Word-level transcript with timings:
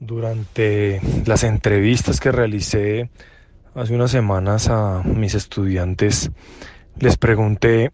Durante 0.00 0.98
las 1.26 1.44
entrevistas 1.44 2.20
que 2.20 2.32
realicé 2.32 3.10
hace 3.74 3.94
unas 3.94 4.10
semanas 4.10 4.70
a 4.70 5.02
mis 5.04 5.34
estudiantes, 5.34 6.30
les 6.98 7.18
pregunté, 7.18 7.92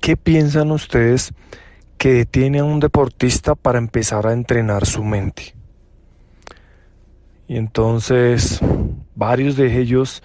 ¿qué 0.00 0.16
piensan 0.16 0.72
ustedes 0.72 1.32
que 1.96 2.12
detiene 2.12 2.58
a 2.58 2.64
un 2.64 2.80
deportista 2.80 3.54
para 3.54 3.78
empezar 3.78 4.26
a 4.26 4.32
entrenar 4.32 4.84
su 4.84 5.04
mente? 5.04 5.54
Y 7.46 7.56
entonces 7.56 8.58
varios 9.14 9.56
de 9.56 9.80
ellos 9.80 10.24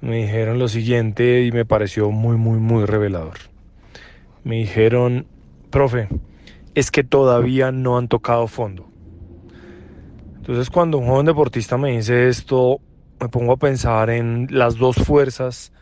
me 0.00 0.22
dijeron 0.22 0.58
lo 0.58 0.68
siguiente 0.68 1.42
y 1.42 1.52
me 1.52 1.66
pareció 1.66 2.10
muy, 2.10 2.38
muy, 2.38 2.58
muy 2.58 2.86
revelador. 2.86 3.36
Me 4.42 4.56
dijeron, 4.56 5.26
profe, 5.68 6.08
es 6.74 6.90
que 6.90 7.04
todavía 7.04 7.72
no 7.72 7.98
han 7.98 8.08
tocado 8.08 8.46
fondo. 8.46 8.93
Entonces 10.44 10.68
cuando 10.68 10.98
un 10.98 11.06
joven 11.06 11.24
deportista 11.24 11.78
me 11.78 11.96
dice 11.96 12.28
esto, 12.28 12.78
me 13.18 13.30
pongo 13.30 13.54
a 13.54 13.56
pensar 13.56 14.10
en 14.10 14.46
las 14.50 14.76
dos 14.76 14.96
fuerzas 14.96 15.72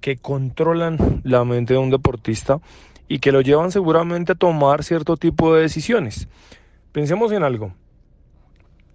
que 0.00 0.18
controlan 0.18 1.20
la 1.24 1.44
mente 1.44 1.74
de 1.74 1.80
un 1.80 1.90
deportista 1.90 2.60
y 3.08 3.18
que 3.18 3.32
lo 3.32 3.40
llevan 3.40 3.72
seguramente 3.72 4.30
a 4.30 4.34
tomar 4.36 4.84
cierto 4.84 5.16
tipo 5.16 5.52
de 5.52 5.62
decisiones. 5.62 6.28
Pensemos 6.92 7.32
en 7.32 7.42
algo. 7.42 7.74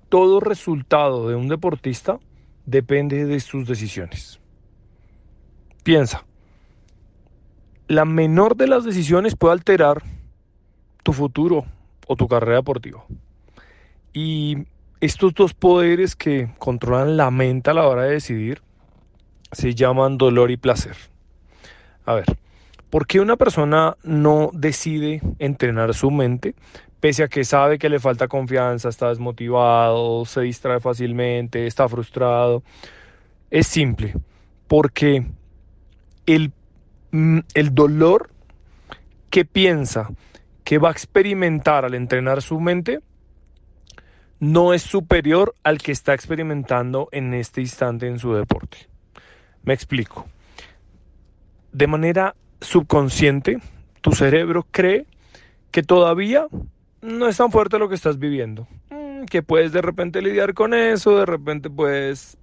Todo 0.08 0.40
resultado 0.40 1.28
de 1.28 1.36
un 1.36 1.50
deportista 1.50 2.18
depende 2.66 3.26
de 3.26 3.42
sus 3.42 3.68
decisiones. 3.68 4.40
Piensa, 5.84 6.24
la 7.90 8.06
menor 8.06 8.56
de 8.56 8.68
las 8.68 8.86
decisiones 8.86 9.36
puede 9.36 9.52
alterar 9.52 10.02
tu 11.04 11.12
futuro 11.12 11.66
o 12.08 12.16
tu 12.16 12.26
carrera 12.30 12.56
deportiva. 12.60 13.04
Y 14.14 14.66
estos 15.02 15.34
dos 15.34 15.54
poderes 15.54 16.16
que 16.16 16.50
controlan 16.58 17.16
la 17.16 17.32
mente 17.32 17.70
a 17.70 17.74
la 17.74 17.88
hora 17.88 18.04
de 18.04 18.12
decidir 18.12 18.62
se 19.52 19.74
llaman 19.74 20.18
dolor 20.18 20.52
y 20.52 20.58
placer. 20.58 20.96
A 22.06 22.16
ver, 22.16 22.26
¿por 22.90 23.08
qué 23.08 23.20
una 23.20 23.38
persona 23.38 23.96
no 24.04 24.52
decide 24.54 25.22
entrenar 25.40 25.94
su 25.94 26.12
mente 26.12 26.54
pese 27.00 27.24
a 27.24 27.30
que 27.30 27.46
sabe 27.46 27.80
que 27.80 27.88
le 27.88 28.00
falta 28.00 28.28
confianza, 28.28 28.90
está 28.90 29.10
desmotivado, 29.10 30.26
se 30.26 30.42
distrae 30.42 30.80
fácilmente, 30.80 31.66
está 31.66 31.88
frustrado? 31.88 32.64
Es 33.50 33.68
simple, 33.68 34.14
porque 34.68 35.26
el, 36.26 36.52
mm, 37.12 37.40
el 37.54 37.74
dolor 37.74 38.30
que 39.30 39.46
piensa 39.46 40.10
que 40.64 40.78
va 40.78 40.90
a 40.90 40.92
experimentar 40.92 41.86
al 41.86 41.96
entrenar 41.96 42.42
su 42.42 42.60
mente 42.60 43.00
no 44.40 44.74
es 44.74 44.82
superior 44.82 45.56
al 45.64 45.80
que 45.80 45.92
está 45.92 46.14
experimentando 46.14 47.10
en 47.12 47.34
este 47.34 47.62
instante 47.62 48.08
en 48.08 48.20
su 48.20 48.34
deporte. 48.34 48.78
Me 49.64 49.74
explico. 49.74 50.26
De 51.72 51.88
manera 51.88 52.36
subconsciente, 52.62 53.60
tu 54.02 54.12
cerebro 54.12 54.66
cree 54.72 55.06
que 55.72 55.84
todavía 55.84 56.48
no 57.02 57.28
es 57.28 57.38
tan 57.38 57.52
fuerte 57.52 57.80
lo 57.80 57.90
que 57.90 57.96
estás 57.96 58.18
viviendo. 58.18 58.68
Mm, 58.90 59.26
que 59.26 59.44
puedes 59.44 59.72
de 59.72 59.82
repente 59.82 60.22
lidiar 60.22 60.54
con 60.54 60.74
eso, 60.74 61.18
de 61.18 61.26
repente 61.26 61.70
puedes, 61.70 62.38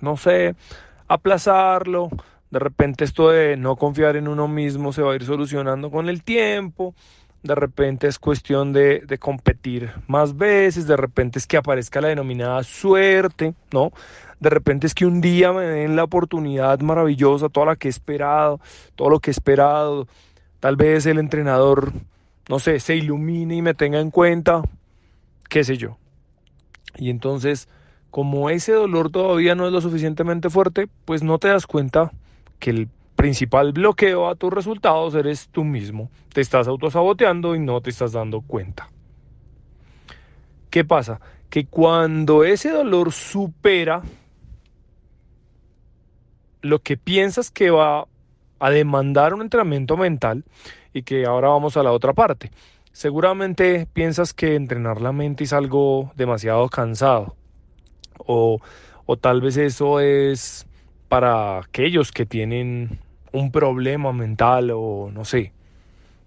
no 0.00 0.16
sé, 0.16 0.54
aplazarlo. 1.08 2.08
De 2.50 2.58
repente 2.60 3.04
esto 3.04 3.30
de 3.30 3.56
no 3.56 3.76
confiar 3.76 4.16
en 4.16 4.28
uno 4.28 4.48
mismo 4.48 4.92
se 4.92 5.02
va 5.02 5.12
a 5.12 5.16
ir 5.16 5.24
solucionando 5.24 5.90
con 5.90 6.08
el 6.08 6.22
tiempo 6.22 6.94
de 7.46 7.54
repente 7.54 8.08
es 8.08 8.18
cuestión 8.18 8.72
de, 8.72 9.04
competir 9.20 9.90
más 10.06 10.36
veces, 10.36 10.86
de 10.86 10.96
repente 10.96 11.38
es 11.38 11.46
que 11.46 11.56
aparezca 11.56 12.00
la 12.00 12.08
denominada 12.08 12.62
suerte, 12.62 13.54
¿no? 13.72 13.92
De 14.40 14.50
repente 14.50 14.86
es 14.86 14.94
que 14.94 15.06
un 15.06 15.20
día 15.20 15.52
me 15.52 15.64
den 15.64 15.96
la 15.96 16.04
oportunidad 16.04 16.80
maravillosa, 16.80 17.48
toda 17.48 17.66
la 17.66 17.76
que 17.76 17.88
he 17.88 17.90
esperado, 17.90 18.60
todo 18.94 19.08
lo 19.08 19.20
que 19.20 19.30
he 19.30 19.32
esperado, 19.32 20.06
tal 20.60 20.76
vez 20.76 21.06
el 21.06 21.18
entrenador, 21.18 21.92
no 22.48 22.58
sé, 22.58 22.80
se 22.80 22.96
ilumine 22.96 23.56
y 23.56 23.62
me 23.62 23.74
tenga 23.74 24.00
en 24.00 24.10
cuenta, 24.10 24.62
qué 25.48 25.64
sé 25.64 25.76
yo. 25.76 25.96
Y 26.96 27.10
entonces, 27.10 27.68
como 28.10 28.50
ese 28.50 28.72
dolor 28.72 29.10
todavía 29.10 29.54
no 29.54 29.66
es 29.66 29.72
lo 29.72 29.80
suficientemente 29.80 30.50
fuerte, 30.50 30.88
pues 31.04 31.22
no 31.22 31.38
te 31.38 31.48
das 31.48 31.66
cuenta 31.66 32.12
que 32.58 32.70
el 32.70 32.88
principal 33.16 33.72
bloqueo 33.72 34.28
a 34.28 34.36
tus 34.36 34.52
resultados 34.52 35.14
eres 35.14 35.48
tú 35.48 35.64
mismo. 35.64 36.10
Te 36.32 36.40
estás 36.40 36.68
autosaboteando 36.68 37.56
y 37.56 37.58
no 37.58 37.80
te 37.80 37.90
estás 37.90 38.12
dando 38.12 38.42
cuenta. 38.42 38.88
¿Qué 40.70 40.84
pasa? 40.84 41.20
Que 41.50 41.66
cuando 41.66 42.44
ese 42.44 42.70
dolor 42.70 43.12
supera 43.12 44.02
lo 46.60 46.80
que 46.80 46.96
piensas 46.96 47.50
que 47.50 47.70
va 47.70 48.06
a 48.58 48.70
demandar 48.70 49.34
un 49.34 49.42
entrenamiento 49.42 49.96
mental 49.96 50.44
y 50.92 51.02
que 51.02 51.26
ahora 51.26 51.48
vamos 51.48 51.76
a 51.76 51.82
la 51.82 51.92
otra 51.92 52.12
parte. 52.12 52.50
Seguramente 52.92 53.86
piensas 53.92 54.32
que 54.32 54.54
entrenar 54.54 55.00
la 55.00 55.12
mente 55.12 55.44
es 55.44 55.52
algo 55.52 56.12
demasiado 56.16 56.68
cansado 56.68 57.36
o, 58.18 58.60
o 59.04 59.16
tal 59.16 59.40
vez 59.40 59.56
eso 59.56 60.00
es 60.00 60.66
para 61.08 61.58
aquellos 61.58 62.10
que 62.10 62.26
tienen 62.26 62.98
un 63.32 63.50
problema 63.50 64.12
mental 64.12 64.70
o 64.74 65.10
no 65.12 65.24
sé. 65.24 65.52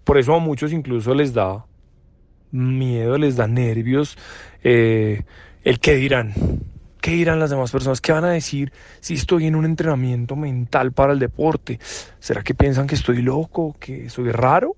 Por 0.04 0.18
eso 0.18 0.34
a 0.34 0.38
muchos 0.38 0.72
incluso 0.72 1.14
les 1.14 1.32
da 1.34 1.64
miedo, 2.50 3.16
les 3.18 3.36
da 3.36 3.46
nervios 3.46 4.16
eh, 4.62 5.22
el 5.64 5.80
qué 5.80 5.94
dirán. 5.96 6.32
¿Qué 7.00 7.12
dirán 7.12 7.38
las 7.38 7.48
demás 7.48 7.70
personas? 7.70 8.02
¿Qué 8.02 8.12
van 8.12 8.24
a 8.24 8.30
decir 8.30 8.72
si 9.00 9.14
estoy 9.14 9.46
en 9.46 9.54
un 9.54 9.64
entrenamiento 9.64 10.36
mental 10.36 10.92
para 10.92 11.14
el 11.14 11.18
deporte? 11.18 11.78
¿Será 12.18 12.42
que 12.42 12.54
piensan 12.54 12.86
que 12.86 12.94
estoy 12.94 13.22
loco, 13.22 13.74
que 13.80 14.10
soy 14.10 14.30
raro? 14.30 14.76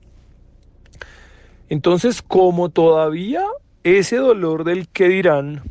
Entonces, 1.68 2.22
como 2.22 2.68
todavía 2.68 3.44
ese 3.82 4.16
dolor 4.16 4.62
del 4.62 4.88
qué 4.88 5.08
dirán 5.08 5.62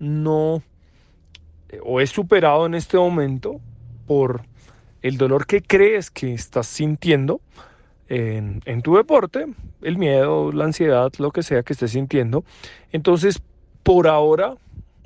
no 0.00 0.62
eh, 1.68 1.78
o 1.84 2.00
es 2.00 2.10
superado 2.10 2.66
en 2.66 2.74
este 2.74 2.96
momento 2.96 3.60
por 4.06 4.42
el 5.02 5.16
dolor 5.16 5.46
que 5.46 5.62
crees 5.62 6.10
que 6.10 6.34
estás 6.34 6.66
sintiendo 6.66 7.40
en, 8.08 8.82
tu 8.82 8.96
deporte, 8.96 9.46
el 9.82 9.98
miedo, 9.98 10.50
la 10.52 10.64
ansiedad, 10.64 11.12
lo 11.18 11.30
que 11.30 11.42
sea 11.42 11.62
que 11.62 11.74
estés 11.74 11.92
sintiendo, 11.92 12.44
entonces 12.90 13.42
por 13.82 14.08
ahora 14.08 14.54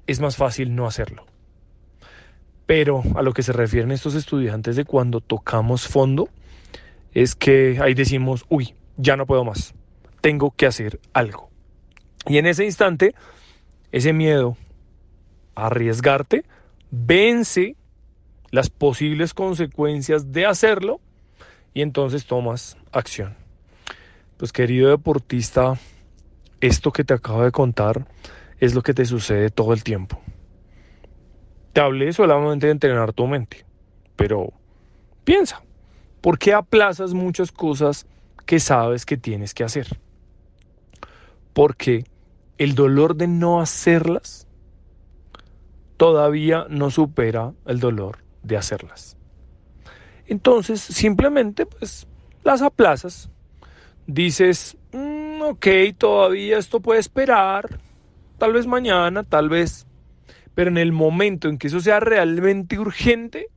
es 0.07 0.21
más 0.21 0.37
fácil 0.37 0.75
no 0.75 0.87
hacerlo. 0.87 1.27
Pero 2.67 3.03
a 3.17 3.23
lo 3.23 3.33
que 3.33 3.43
se 3.43 3.53
refieren 3.53 3.91
estos 3.91 4.15
estudiantes 4.15 4.77
de 4.77 4.85
cuando 4.85 5.21
tocamos 5.21 5.89
fondo, 5.89 6.29
es 7.13 7.35
que 7.35 7.79
ahí 7.83 7.95
decimos, 7.95 8.45
uy, 8.49 8.75
ya 8.97 9.17
no 9.17 9.27
puedo 9.27 9.45
más, 9.45 9.75
tengo 10.21 10.53
que 10.53 10.67
hacer 10.67 11.01
algo. 11.13 11.51
Y 12.27 12.39
en 12.39 12.47
ese 12.47 12.65
instante, 12.65 13.15
ese 13.91 14.13
miedo 14.13 14.57
a 15.55 15.67
arriesgarte 15.67 16.45
vence 16.91 17.77
las 18.53 18.69
posibles 18.69 19.33
consecuencias 19.35 20.31
de 20.31 20.47
hacerlo 20.47 21.01
y 21.75 21.81
entonces 21.81 22.27
tomas 22.27 22.77
acción. 22.93 23.35
Pues 24.37 24.53
querido 24.53 24.91
deportista, 24.91 25.79
esto 26.61 26.93
que 26.93 27.03
te 27.03 27.15
acabo 27.15 27.43
de 27.43 27.51
contar 27.51 28.07
es 28.61 28.75
lo 28.75 28.83
que 28.83 28.93
te 28.93 29.07
sucede 29.07 29.49
todo 29.49 29.73
el 29.73 29.83
tiempo. 29.83 30.21
Te 31.73 31.81
hablé 31.81 32.13
solamente 32.13 32.67
de 32.67 32.73
entrenar 32.73 33.15
tu 33.15 33.27
mente, 33.27 33.65
pero 34.17 34.53
piensa, 35.25 35.63
¿por 36.21 36.39
qué 36.39 36.53
aplazas 36.53 37.15
muchas 37.15 37.51
cosas 37.51 38.07
que 38.45 38.61
sabes 38.61 39.07
que 39.07 39.17
tienes 39.17 39.55
que 39.55 39.65
hacer? 39.65 39.99
Porque 41.55 42.05
el 42.59 42.75
dolor 42.75 43.17
de 43.17 43.29
no 43.29 43.63
hacerlas 43.63 44.47
todavía 45.97 46.67
no 46.69 46.91
supera 46.91 47.55
el 47.65 47.81
dolor 47.81 48.19
de 48.43 48.57
hacerlas. 48.57 49.17
Entonces, 50.27 50.81
simplemente, 50.81 51.67
pues, 51.67 52.07
las 52.43 52.63
aplazas. 52.63 53.31
Dices, 54.07 54.77
mm, 54.93 55.43
ok, 55.43 55.67
todavía 55.97 56.59
esto 56.59 56.81
puede 56.81 57.01
esperar, 57.01 57.79
tal 58.39 58.53
vez 58.53 58.67
mañana, 58.67 59.23
tal 59.23 59.49
vez, 59.49 59.87
pero 60.55 60.71
en 60.71 60.79
el 60.79 60.93
momento 60.93 61.49
en 61.49 61.59
que 61.59 61.69
eso 61.69 61.81
sea 61.81 62.01
realmente 62.01 62.79
urgente, 62.79 63.49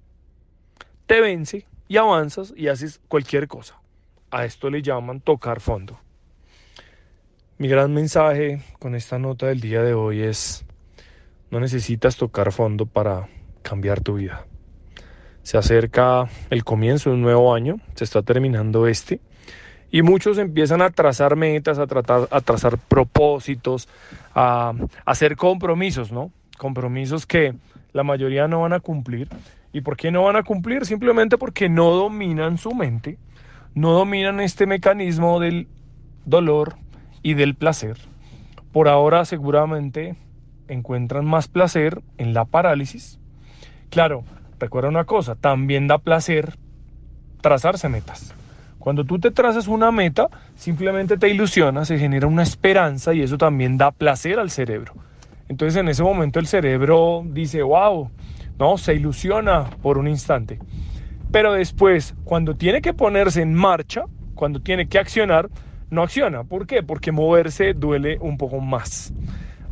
te 1.08 1.22
vence 1.22 1.68
y 1.88 1.98
avanzas 1.98 2.54
y 2.56 2.68
haces 2.68 3.02
cualquier 3.08 3.48
cosa. 3.48 3.80
A 4.32 4.46
esto 4.46 4.70
le 4.70 4.82
llaman 4.82 5.22
tocar 5.22 5.60
fondo. 5.60 6.00
Mi 7.58 7.68
gran 7.68 7.94
mensaje 7.94 8.62
con 8.80 8.96
esta 8.96 9.18
nota 9.18 9.48
del 9.48 9.62
día 9.62 9.82
de 9.82 9.94
hoy 9.94 10.22
es, 10.22 10.66
no 11.52 11.60
necesitas 11.60 12.18
tocar 12.18 12.52
fondo 12.52 12.86
para 12.86 13.30
cambiar 13.62 14.02
tu 14.02 14.16
vida. 14.16 14.46
Se 15.46 15.60
acerca 15.60 16.28
el 16.50 16.64
comienzo 16.64 17.12
de 17.12 17.18
un 17.18 17.22
nuevo 17.22 17.54
año, 17.54 17.80
se 17.94 18.04
está 18.04 18.24
terminando 18.24 18.88
este, 18.88 19.20
Y 19.92 20.02
muchos 20.02 20.40
empiezan 20.40 20.82
a 20.82 20.90
trazar 20.90 21.36
metas, 21.36 21.78
a, 21.78 21.86
tratar, 21.86 22.28
a 22.32 22.42
trazar 22.42 22.80
propósitos, 22.80 23.88
a, 24.34 24.70
a 24.70 25.12
hacer 25.12 25.36
compromisos, 25.36 26.12
¿no? 26.12 26.32
Compromisos 26.58 27.28
que 27.28 27.54
la 27.94 28.02
mayoría 28.02 28.48
no 28.48 28.62
van 28.62 28.74
a 28.74 28.80
cumplir. 28.80 29.30
¿Y 29.72 29.82
por 29.82 29.98
qué 29.98 30.10
no 30.10 30.24
van 30.24 30.36
a 30.36 30.42
cumplir? 30.42 30.84
Simplemente 30.84 31.38
porque 31.38 31.70
no 31.70 31.92
dominan 31.92 32.58
su 32.58 32.74
mente, 32.74 33.20
no 33.76 33.92
dominan 33.92 34.40
este 34.40 34.66
mecanismo 34.66 35.40
del 35.40 35.68
dolor 36.26 36.76
y 37.22 37.36
del 37.36 37.54
placer. 37.54 37.98
Por 38.72 38.88
ahora 38.88 39.26
seguramente 39.26 40.16
encuentran 40.68 41.24
más 41.24 41.48
placer 41.48 42.02
en 42.18 42.34
la 42.34 42.46
parálisis. 42.46 43.20
Claro, 43.92 44.24
recuerda 44.60 44.90
una 44.90 45.06
cosa, 45.06 45.36
también 45.36 45.88
da 45.88 45.98
placer 45.98 46.58
trazarse 47.42 47.90
metas. 47.90 48.34
Cuando 48.80 49.04
tú 49.04 49.20
te 49.20 49.32
trazas 49.32 49.68
una 49.68 49.92
meta, 49.92 50.30
simplemente 50.56 51.18
te 51.18 51.30
ilusiona, 51.30 51.86
se 51.86 51.98
genera 51.98 52.28
una 52.28 52.44
esperanza 52.44 53.14
y 53.14 53.22
eso 53.22 53.38
también 53.38 53.78
da 53.78 53.92
placer 53.92 54.40
al 54.40 54.52
cerebro. 54.52 54.94
Entonces 55.48 55.80
en 55.80 55.90
ese 55.90 56.04
momento 56.04 56.40
el 56.40 56.48
cerebro 56.48 57.24
dice, 57.26 57.64
wow, 57.64 58.10
no, 58.60 58.78
se 58.78 58.94
ilusiona 58.94 59.70
por 59.82 59.98
un 59.98 60.08
instante. 60.08 60.60
Pero 61.32 61.54
después, 61.54 62.16
cuando 62.24 62.56
tiene 62.56 62.82
que 62.82 62.94
ponerse 62.94 63.42
en 63.42 63.54
marcha, 63.54 64.06
cuando 64.36 64.62
tiene 64.62 64.88
que 64.88 65.00
accionar, 65.00 65.50
no 65.90 66.04
acciona. 66.04 66.44
¿Por 66.44 66.68
qué? 66.68 66.84
Porque 66.84 67.12
moverse 67.12 67.74
duele 67.74 68.18
un 68.20 68.38
poco 68.38 68.60
más. 68.60 69.14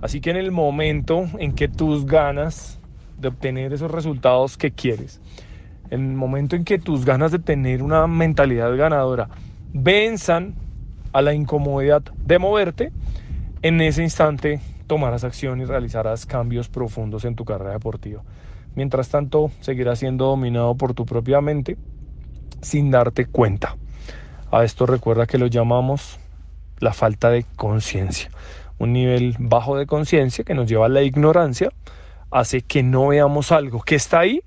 Así 0.02 0.22
que 0.22 0.32
en 0.32 0.38
el 0.38 0.52
momento 0.52 1.26
en 1.40 1.54
que 1.54 1.68
tus 1.68 2.06
ganas 2.06 2.80
de 3.24 3.30
obtener 3.30 3.74
esos 3.74 3.90
resultados 3.90 4.56
que 4.58 4.70
quieres, 4.70 5.20
en 5.90 6.12
el 6.12 6.16
momento 6.16 6.56
en 6.56 6.64
que 6.64 6.78
tus 6.78 7.06
ganas 7.06 7.32
de 7.32 7.40
tener 7.40 7.82
una 7.82 8.06
mentalidad 8.06 8.76
ganadora 8.78 9.30
venzan 9.74 10.54
a 11.12 11.24
la 11.24 11.34
incomodidad 11.34 12.04
de 12.04 12.38
moverte, 12.38 12.92
en 13.64 13.82
ese 13.82 14.04
instante 14.04 14.60
tomarás 14.86 15.24
acción 15.24 15.62
y 15.62 15.66
realizarás 15.66 16.28
cambios 16.28 16.70
profundos 16.70 17.26
en 17.26 17.36
tu 17.36 17.46
carrera 17.46 17.72
deportiva. 17.72 18.22
Mientras 18.76 19.10
tanto, 19.10 19.50
seguirás 19.62 20.00
siendo 20.00 20.26
dominado 20.26 20.76
por 20.76 20.94
tu 20.94 21.06
propia 21.06 21.42
mente 21.42 21.78
sin 22.62 22.92
darte 22.92 23.26
cuenta. 23.26 23.78
A 24.52 24.64
esto 24.64 24.86
recuerda 24.86 25.26
que 25.26 25.38
lo 25.38 25.48
llamamos 25.48 26.20
la 26.80 26.94
falta 26.94 27.30
de 27.30 27.46
conciencia 27.56 28.30
un 28.80 28.94
nivel 28.94 29.36
bajo 29.40 29.78
de 29.78 29.86
conciencia 29.86 30.44
que 30.44 30.54
nos 30.54 30.68
lleva 30.68 30.88
a 30.88 30.90
la 30.90 31.02
ignorancia, 31.02 31.72
hace 32.34 32.62
que 32.62 32.84
no 32.84 33.08
veamos 33.08 33.52
algo 33.52 33.82
que 33.82 33.96
está 33.96 34.20
ahí, 34.20 34.42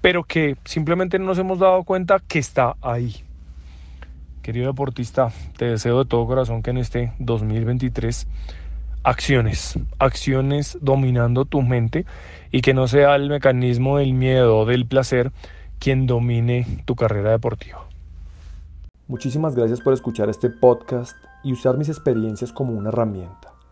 pero 0.00 0.24
que 0.24 0.56
simplemente 0.64 1.18
no 1.18 1.26
nos 1.26 1.38
hemos 1.38 1.58
dado 1.58 1.82
cuenta 1.84 2.20
que 2.26 2.38
está 2.38 2.76
ahí. 2.80 3.16
Querido 4.42 4.68
deportista, 4.68 5.30
te 5.56 5.66
deseo 5.66 5.98
de 5.98 6.08
todo 6.08 6.26
corazón 6.26 6.62
que 6.62 6.70
en 6.70 6.78
este 6.78 7.12
2023 7.18 8.26
acciones, 9.02 9.78
acciones 9.98 10.78
dominando 10.80 11.44
tu 11.44 11.62
mente 11.62 12.06
y 12.50 12.62
que 12.62 12.74
no 12.74 12.88
sea 12.88 13.14
el 13.16 13.28
mecanismo 13.28 13.98
del 13.98 14.14
miedo 14.14 14.58
o 14.58 14.64
del 14.64 14.86
placer 14.86 15.32
quien 15.78 16.06
domine 16.06 16.82
tu 16.84 16.94
carrera 16.94 17.30
deportiva. 17.30 17.84
Muchísimas 19.06 19.54
gracias 19.54 19.80
por 19.80 19.92
escuchar 19.92 20.28
este 20.28 20.50
podcast 20.50 21.16
y 21.42 21.52
usar 21.52 21.78
mis 21.78 21.88
experiencias 21.88 22.52
como 22.52 22.72
una 22.72 22.90
herramienta. 22.90 23.47